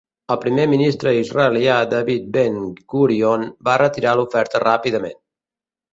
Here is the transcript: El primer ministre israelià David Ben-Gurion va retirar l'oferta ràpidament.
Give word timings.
El 0.35 0.37
primer 0.43 0.63
ministre 0.69 1.11
israelià 1.17 1.75
David 1.91 2.25
Ben-Gurion 2.37 3.47
va 3.69 3.79
retirar 3.83 4.19
l'oferta 4.21 4.63
ràpidament. 4.69 5.19